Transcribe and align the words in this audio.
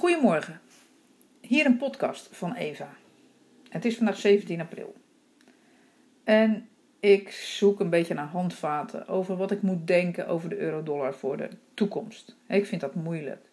Goedemorgen. 0.00 0.60
Hier 1.40 1.66
een 1.66 1.76
podcast 1.76 2.28
van 2.32 2.54
Eva. 2.54 2.88
Het 3.68 3.84
is 3.84 3.96
vandaag 3.96 4.16
17 4.16 4.60
april. 4.60 4.94
En 6.24 6.68
ik 7.00 7.30
zoek 7.30 7.80
een 7.80 7.90
beetje 7.90 8.14
naar 8.14 8.26
handvaten 8.26 9.08
over 9.08 9.36
wat 9.36 9.50
ik 9.50 9.62
moet 9.62 9.86
denken 9.86 10.28
over 10.28 10.48
de 10.48 10.58
euro-dollar 10.58 11.14
voor 11.14 11.36
de 11.36 11.48
toekomst. 11.74 12.36
Ik 12.46 12.66
vind 12.66 12.80
dat 12.80 12.94
moeilijk. 12.94 13.46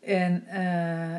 En 0.00 0.44
uh, 0.52 1.16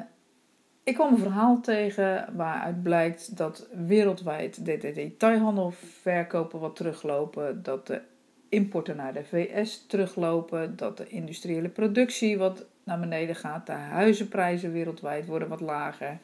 ik 0.84 0.94
kwam 0.94 1.14
een 1.14 1.20
verhaal 1.20 1.62
tegen 1.62 2.36
waaruit 2.36 2.84
blijkt 2.84 3.38
dat 3.38 3.68
wereldwijd 3.86 4.66
de 4.66 4.78
detailhandel 4.78 5.72
verkopen 6.02 6.60
wat 6.60 6.76
teruglopen, 6.76 7.64
dat 7.64 7.88
de 7.88 8.02
importen 8.50 8.96
naar 8.96 9.14
de 9.14 9.24
VS 9.24 9.86
teruglopen, 9.88 10.76
dat 10.76 10.98
de 10.98 11.08
industriële 11.08 11.70
productie 11.70 12.38
wat 12.38 12.66
naar 12.84 13.00
beneden 13.00 13.36
gaat, 13.36 13.66
de 13.66 13.72
huizenprijzen 13.72 14.72
wereldwijd 14.72 15.26
worden 15.26 15.48
wat 15.48 15.62
lager, 15.62 16.18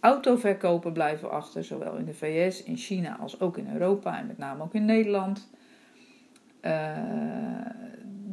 autoverkopen 0.00 0.92
blijven 0.92 1.30
achter, 1.30 1.64
zowel 1.64 1.96
in 1.96 2.04
de 2.04 2.14
VS, 2.14 2.62
in 2.62 2.76
China 2.76 3.16
als 3.16 3.40
ook 3.40 3.58
in 3.58 3.72
Europa 3.72 4.18
en 4.18 4.26
met 4.26 4.38
name 4.38 4.62
ook 4.62 4.74
in 4.74 4.84
Nederland. 4.84 5.48
Uh, 6.62 6.96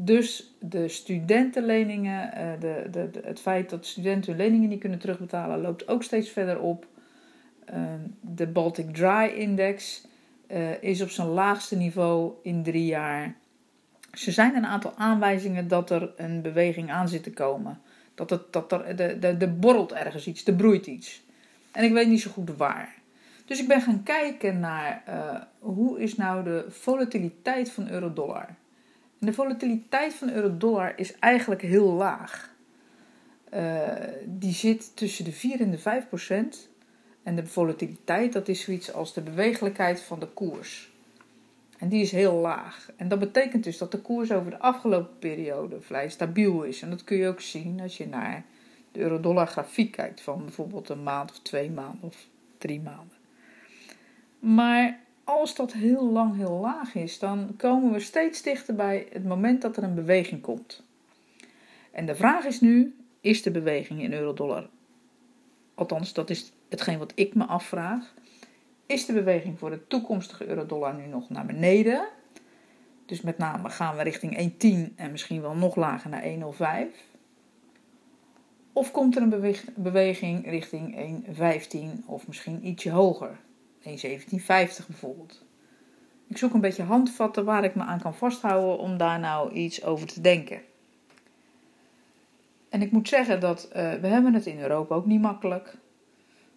dus 0.04 0.56
de 0.60 0.88
studentenleningen, 0.88 2.32
uh, 2.38 2.60
de, 2.60 2.88
de, 2.92 3.10
het 3.24 3.40
feit 3.40 3.70
dat 3.70 3.86
studenten 3.86 4.32
hun 4.32 4.42
leningen 4.42 4.70
niet 4.70 4.80
kunnen 4.80 5.00
terugbetalen, 5.00 5.62
loopt 5.62 5.88
ook 5.88 6.04
steeds 6.04 6.30
verder 6.30 6.60
op. 6.60 6.88
Uh, 7.74 7.84
de 8.22 8.48
Baltic 8.48 8.96
Dry 8.96 9.34
Index 9.36 10.08
uh, 10.48 10.84
is 10.84 11.02
op 11.02 11.10
zijn 11.10 11.28
laagste 11.28 11.76
niveau 11.76 12.34
in 12.44 12.64
drie 12.64 12.86
jaar. 12.86 13.36
Er 14.12 14.32
zijn 14.32 14.56
een 14.56 14.66
aantal 14.66 14.94
aanwijzingen 14.96 15.68
dat 15.68 15.90
er 15.90 16.14
een 16.18 16.42
beweging 16.42 16.92
aan 16.92 17.10
zit 17.10 17.24
te 17.24 17.32
komen. 17.32 17.82
Dat, 18.16 18.30
het, 18.30 18.54
dat 18.54 18.72
er 18.72 18.96
de, 18.96 19.20
de, 19.20 19.38
de 19.38 19.48
borrelt 19.48 19.92
ergens 19.92 20.28
iets, 20.28 20.46
er 20.46 20.54
broeit 20.54 20.88
iets. 20.88 21.24
En 21.72 21.84
ik 21.84 21.92
weet 21.92 22.08
niet 22.08 22.22
zo 22.22 22.32
goed 22.32 22.58
waar. 22.58 22.96
Dus 23.46 23.60
ik 23.60 23.68
ben 23.68 23.82
gaan 23.82 24.04
kijken 24.04 24.60
naar 24.60 25.04
hoe 25.60 26.00
is 26.00 26.16
nou 26.16 26.44
de 26.44 26.66
volatiliteit 26.70 27.72
van 27.72 27.90
euro-dollar. 27.90 28.56
En 29.22 29.28
de 29.28 29.34
volatiliteit 29.34 30.14
van 30.14 30.32
euro-dollar 30.32 30.94
is 30.96 31.20
eigenlijk 31.20 31.62
heel 31.62 31.92
laag. 31.92 32.50
Uh, 33.54 33.82
die 34.26 34.54
zit 34.54 34.96
tussen 34.96 35.26
de 35.26 35.32
4 35.32 35.62
en 35.62 35.72
de 35.72 35.78
5 35.78 36.08
procent. 36.08 36.70
En 37.24 37.36
de 37.36 37.46
volatiliteit, 37.46 38.34
dat 38.34 38.48
is 38.48 38.62
zoiets 38.62 38.94
als 38.94 39.14
de 39.14 39.22
bewegelijkheid 39.22 40.02
van 40.02 40.20
de 40.20 40.28
koers. 40.28 40.91
En 41.82 41.90
die 41.90 42.02
is 42.02 42.12
heel 42.12 42.34
laag. 42.34 42.92
En 42.96 43.08
dat 43.08 43.20
betekent 43.20 43.64
dus 43.64 43.78
dat 43.78 43.92
de 43.92 44.02
koers 44.02 44.32
over 44.32 44.52
de 44.52 44.60
afgelopen 44.60 45.20
periode 45.20 45.82
vrij 45.82 46.10
stabiel 46.10 46.64
is. 46.64 46.82
En 46.82 46.90
dat 46.90 47.04
kun 47.04 47.18
je 47.18 47.28
ook 47.28 47.42
zien 47.42 47.82
als 47.82 47.98
je 47.98 48.08
naar 48.08 48.46
de 48.92 49.00
euro-dollar 49.00 49.48
grafiek 49.48 49.92
kijkt 49.92 50.22
van 50.22 50.44
bijvoorbeeld 50.44 50.90
een 50.90 51.04
maand 51.04 51.32
of 51.32 51.40
twee 51.40 51.72
maanden 51.72 52.04
of 52.04 52.28
drie 52.58 52.82
maanden. 52.82 53.18
Maar 54.40 55.00
als 55.24 55.56
dat 55.56 55.74
heel 55.74 56.12
lang 56.12 56.36
heel 56.36 56.60
laag 56.60 56.96
is, 56.96 57.20
dan 57.20 57.54
komen 57.58 57.92
we 57.92 58.00
steeds 58.00 58.42
dichter 58.42 58.76
bij 58.76 59.08
het 59.12 59.26
moment 59.26 59.62
dat 59.62 59.78
er 59.78 59.84
een 59.84 59.96
beweging 59.96 60.42
komt. 60.42 60.84
En 61.92 62.06
de 62.06 62.16
vraag 62.16 62.46
is 62.46 62.62
nu: 62.62 62.96
is 63.22 63.42
de 63.44 63.52
beweging 63.52 64.02
in 64.02 64.14
euro-dollar? 64.14 64.70
Althans, 65.76 66.14
dat 66.14 66.30
is 66.30 66.52
hetgeen 66.70 66.98
wat 66.98 67.12
ik 67.16 67.36
me 67.36 67.46
afvraag. 67.46 68.14
Is 68.92 69.06
de 69.06 69.14
beweging 69.14 69.60
voor 69.60 69.70
de 69.70 69.88
toekomstige 69.88 70.48
euro-dollar 70.48 70.94
nu 70.94 71.08
nog 71.08 71.30
naar 71.30 71.46
beneden? 71.46 72.08
Dus 73.06 73.22
met 73.22 73.38
name 73.38 73.70
gaan 73.70 73.96
we 73.96 74.04
richting 74.04 74.54
1,10 74.90 74.96
en 74.96 75.12
misschien 75.12 75.42
wel 75.42 75.56
nog 75.56 75.76
lager 75.76 76.10
naar 76.10 76.24
1,05? 76.24 76.98
Of 78.74 78.92
komt 78.92 79.16
er 79.16 79.22
een 79.22 79.56
beweging 79.76 80.46
richting 80.46 80.96
1,15 82.02 82.06
of 82.06 82.28
misschien 82.28 82.68
ietsje 82.68 82.90
hoger? 82.90 83.40
1750 83.82 84.88
bijvoorbeeld. 84.88 85.46
Ik 86.28 86.38
zoek 86.38 86.54
een 86.54 86.62
beetje 86.62 86.84
handvatten 86.84 87.46
waar 87.46 87.64
ik 87.64 87.76
me 87.76 87.84
aan 87.84 88.02
kan 88.02 88.16
vasthouden 88.16 88.78
om 88.78 88.98
daar 88.98 89.20
nou 89.20 89.52
iets 89.52 89.84
over 89.84 90.08
te 90.08 90.22
denken. 90.22 90.62
En 92.70 92.82
ik 92.82 92.92
moet 92.92 93.08
zeggen 93.08 93.40
dat 93.40 93.66
uh, 93.68 93.94
we 93.94 94.08
hebben 94.08 94.34
het 94.34 94.46
in 94.46 94.60
Europa 94.60 94.96
ook 94.96 95.06
niet 95.06 95.22
makkelijk. 95.22 95.78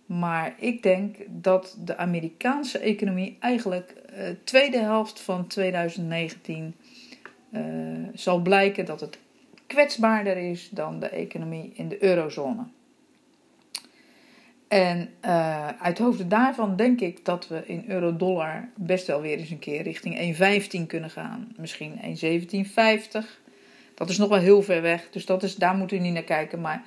Maar 0.06 0.54
ik 0.58 0.82
denk 0.82 1.16
dat 1.28 1.76
de 1.84 1.96
Amerikaanse 1.96 2.78
economie 2.78 3.36
eigenlijk 3.40 3.94
uh, 4.12 4.28
tweede 4.44 4.78
helft 4.78 5.20
van 5.20 5.46
2019 5.46 6.74
uh, 7.50 7.60
eh, 7.60 8.08
zal 8.14 8.38
blijken 8.38 8.84
dat 8.84 9.00
het 9.00 9.18
kwetsbaarder 9.66 10.36
is 10.36 10.68
dan 10.70 11.00
de 11.00 11.08
economie 11.08 11.72
in 11.74 11.88
de 11.88 12.02
eurozone. 12.02 12.64
En 14.68 15.08
uh, 15.24 15.68
uit 15.68 15.98
hoofde 15.98 16.26
daarvan 16.26 16.76
denk 16.76 17.00
ik 17.00 17.24
dat 17.24 17.48
we 17.48 17.62
in 17.66 17.84
euro-dollar 17.88 18.68
best 18.76 19.06
wel 19.06 19.20
weer 19.20 19.38
eens 19.38 19.50
een 19.50 19.58
keer 19.58 19.82
richting 19.82 20.36
1,15 20.82 20.86
kunnen 20.86 21.10
gaan. 21.10 21.54
Misschien 21.56 22.00
1,1750. 22.00 23.42
Dat 23.94 24.08
is 24.08 24.18
nog 24.18 24.28
wel 24.28 24.38
heel 24.38 24.62
ver 24.62 24.82
weg, 24.82 25.10
dus 25.10 25.26
dat 25.26 25.42
is, 25.42 25.56
daar 25.56 25.74
moet 25.74 25.92
u 25.92 25.98
niet 25.98 26.12
naar 26.12 26.22
kijken. 26.22 26.60
Maar 26.60 26.84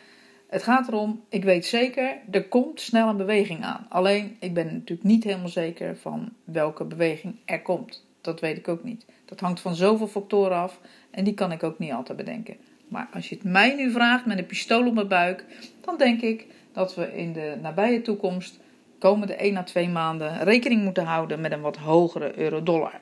het 0.47 0.63
gaat 0.63 0.87
erom, 0.87 1.23
ik 1.29 1.43
weet 1.43 1.65
zeker, 1.65 2.17
er 2.31 2.47
komt 2.47 2.81
snel 2.81 3.09
een 3.09 3.17
beweging 3.17 3.63
aan. 3.63 3.85
Alleen, 3.89 4.37
ik 4.39 4.53
ben 4.53 4.65
natuurlijk 4.65 5.03
niet 5.03 5.23
helemaal 5.23 5.49
zeker 5.49 5.97
van 5.97 6.33
welke 6.43 6.83
beweging 6.83 7.35
er 7.45 7.61
komt. 7.61 8.05
Dat 8.21 8.39
weet 8.39 8.57
ik 8.57 8.67
ook 8.67 8.83
niet. 8.83 9.05
Dat 9.25 9.39
hangt 9.39 9.59
van 9.59 9.75
zoveel 9.75 10.07
factoren 10.07 10.57
af 10.57 10.79
en 11.11 11.23
die 11.23 11.33
kan 11.33 11.51
ik 11.51 11.63
ook 11.63 11.79
niet 11.79 11.91
altijd 11.91 12.17
bedenken. 12.17 12.57
Maar 12.87 13.09
als 13.13 13.29
je 13.29 13.35
het 13.35 13.43
mij 13.43 13.75
nu 13.75 13.91
vraagt 13.91 14.25
met 14.25 14.37
een 14.37 14.45
pistool 14.45 14.87
op 14.87 14.93
mijn 14.93 15.07
buik, 15.07 15.45
dan 15.81 15.97
denk 15.97 16.21
ik 16.21 16.45
dat 16.71 16.95
we 16.95 17.17
in 17.17 17.33
de 17.33 17.57
nabije 17.61 18.01
toekomst, 18.01 18.59
komende 18.99 19.35
1 19.35 19.57
à 19.57 19.63
2 19.63 19.89
maanden, 19.89 20.43
rekening 20.43 20.83
moeten 20.83 21.03
houden 21.03 21.41
met 21.41 21.51
een 21.51 21.61
wat 21.61 21.77
hogere 21.77 22.39
euro-dollar. 22.39 22.99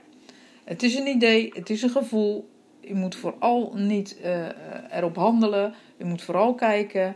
Het 0.63 0.83
is 0.83 0.95
een 0.95 1.07
idee, 1.07 1.51
het 1.53 1.69
is 1.69 1.81
een 1.81 1.89
gevoel. 1.89 2.49
U 2.81 2.93
moet 2.93 3.15
vooral 3.15 3.73
niet 3.75 4.17
uh, 4.23 4.47
erop 4.91 5.15
handelen. 5.15 5.73
U 5.97 6.05
moet 6.05 6.21
vooral 6.21 6.55
kijken, 6.55 7.15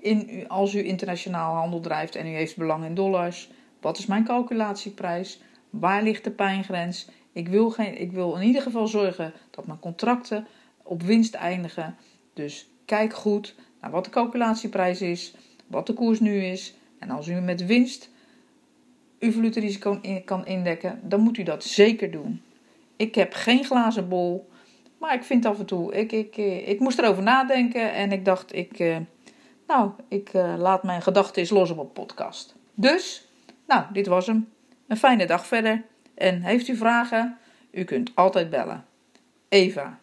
in, 0.00 0.48
als 0.48 0.74
u 0.74 0.84
internationaal 0.84 1.54
handel 1.54 1.80
drijft 1.80 2.14
en 2.14 2.26
u 2.26 2.30
heeft 2.30 2.56
belang 2.56 2.84
in 2.84 2.94
dollars, 2.94 3.50
wat 3.80 3.98
is 3.98 4.06
mijn 4.06 4.24
calculatieprijs? 4.24 5.40
Waar 5.70 6.02
ligt 6.02 6.24
de 6.24 6.30
pijngrens? 6.30 7.08
Ik 7.32 7.48
wil, 7.48 7.70
geen, 7.70 8.00
ik 8.00 8.12
wil 8.12 8.34
in 8.34 8.46
ieder 8.46 8.62
geval 8.62 8.86
zorgen 8.86 9.32
dat 9.50 9.66
mijn 9.66 9.78
contracten 9.78 10.46
op 10.82 11.02
winst 11.02 11.34
eindigen. 11.34 11.96
Dus 12.34 12.70
kijk 12.84 13.14
goed 13.14 13.54
naar 13.80 13.90
wat 13.90 14.04
de 14.04 14.10
calculatieprijs 14.10 15.02
is 15.02 15.34
wat 15.68 15.86
de 15.86 15.92
koers 15.92 16.20
nu 16.20 16.44
is. 16.44 16.74
En 16.98 17.10
als 17.10 17.28
u 17.28 17.40
met 17.40 17.66
winst 17.66 18.10
uw 19.18 19.32
valutarisico 19.32 20.00
kan 20.24 20.46
indekken, 20.46 21.00
dan 21.02 21.20
moet 21.20 21.38
u 21.38 21.42
dat 21.42 21.64
zeker 21.64 22.10
doen. 22.10 22.42
Ik 22.96 23.14
heb 23.14 23.32
geen 23.32 23.64
glazen 23.64 24.08
bol, 24.08 24.48
maar 24.98 25.14
ik 25.14 25.22
vind 25.22 25.44
af 25.44 25.58
en 25.58 25.66
toe, 25.66 25.94
ik, 25.94 26.12
ik, 26.12 26.36
eh, 26.36 26.68
ik 26.68 26.80
moest 26.80 26.98
erover 26.98 27.22
nadenken 27.22 27.92
en 27.92 28.12
ik 28.12 28.24
dacht, 28.24 28.54
ik, 28.54 28.78
eh, 28.78 28.96
nou, 29.68 29.90
ik 30.08 30.34
uh, 30.34 30.54
laat 30.56 30.82
mijn 30.82 31.02
gedachten 31.02 31.40
eens 31.42 31.50
los 31.50 31.70
op 31.70 31.78
een 31.78 31.92
podcast. 31.92 32.54
Dus, 32.74 33.28
nou, 33.66 33.84
dit 33.92 34.06
was 34.06 34.26
hem. 34.26 34.48
Een 34.86 34.96
fijne 34.96 35.26
dag 35.26 35.46
verder. 35.46 35.84
En 36.14 36.42
heeft 36.42 36.68
u 36.68 36.76
vragen? 36.76 37.38
U 37.70 37.84
kunt 37.84 38.10
altijd 38.14 38.50
bellen. 38.50 38.86
Eva. 39.48 39.98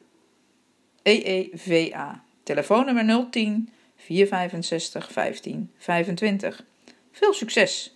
E-E-V-A. 1.01 2.23
Telefoonnummer 2.43 3.29
010 3.29 3.69
465 3.95 5.11
15 5.11 5.71
25. 5.77 6.63
Veel 7.11 7.33
succes! 7.33 7.94